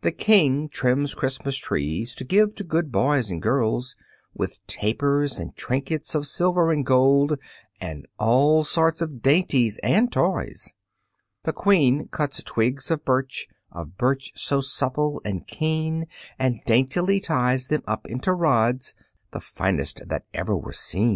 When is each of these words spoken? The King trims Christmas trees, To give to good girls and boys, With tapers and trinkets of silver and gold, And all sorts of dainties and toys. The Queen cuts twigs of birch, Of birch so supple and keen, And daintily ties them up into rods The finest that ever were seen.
The 0.00 0.12
King 0.12 0.70
trims 0.70 1.14
Christmas 1.14 1.58
trees, 1.58 2.14
To 2.14 2.24
give 2.24 2.54
to 2.54 2.64
good 2.64 2.90
girls 2.90 3.30
and 3.30 3.42
boys, 3.42 3.94
With 4.32 4.66
tapers 4.66 5.38
and 5.38 5.54
trinkets 5.54 6.14
of 6.14 6.26
silver 6.26 6.72
and 6.72 6.86
gold, 6.86 7.36
And 7.78 8.08
all 8.18 8.64
sorts 8.64 9.02
of 9.02 9.20
dainties 9.20 9.76
and 9.82 10.10
toys. 10.10 10.70
The 11.42 11.52
Queen 11.52 12.08
cuts 12.08 12.42
twigs 12.42 12.90
of 12.90 13.04
birch, 13.04 13.46
Of 13.70 13.98
birch 13.98 14.32
so 14.36 14.62
supple 14.62 15.20
and 15.22 15.46
keen, 15.46 16.06
And 16.38 16.62
daintily 16.64 17.20
ties 17.20 17.66
them 17.66 17.82
up 17.86 18.06
into 18.06 18.32
rods 18.32 18.94
The 19.32 19.40
finest 19.40 20.08
that 20.08 20.24
ever 20.32 20.56
were 20.56 20.72
seen. 20.72 21.10